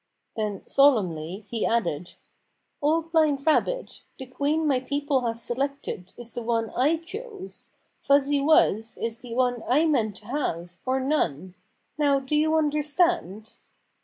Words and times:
Then 0.35 0.65
solemnly, 0.67 1.45
he 1.47 1.63
added:" 1.63 2.15
Old 2.81 3.11
Blind 3.11 3.45
Rabbit, 3.45 4.01
the 4.17 4.25
queen 4.25 4.65
my 4.65 4.79
people 4.79 5.21
have 5.27 5.37
selected 5.37 6.13
is 6.17 6.31
the 6.31 6.41
one 6.41 6.71
I 6.71 6.95
Bumper 6.97 7.29
Makes 7.41 7.69
Fuzzy 8.01 8.39
Wuzz 8.41 8.95
Queen 8.95 8.95
111 8.95 8.95
chose. 8.95 8.95
Fuzzy 8.95 8.97
Wuzz 8.97 9.05
is 9.11 9.17
the 9.19 9.33
one 9.35 9.63
I 9.69 9.85
meant 9.85 10.15
to 10.15 10.25
have, 10.25 10.77
or 10.87 10.99
none. 10.99 11.53
Now 11.99 12.19
do 12.19 12.35
you 12.35 12.55
understand? 12.57 13.53